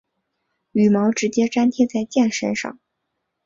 [0.71, 2.79] 羽毛直接粘贴在箭身上。